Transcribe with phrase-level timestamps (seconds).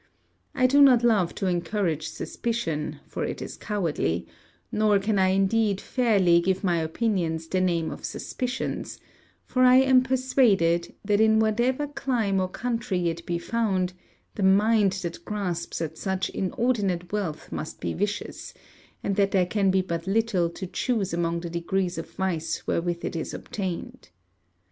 [0.55, 4.25] I do not love to encourage suspicion, for it is cowardly;
[4.71, 8.99] nor can I indeed fairly give my opinions the name of suspicions,
[9.45, 13.93] for I am persuaded, that in whatever clime or country it be found,
[14.33, 18.55] the mind that grasps at such inordinate wealth must be vicious,
[19.03, 23.05] and that there can be but little to choose among the degrees of vice wherewith
[23.05, 24.09] it is obtained.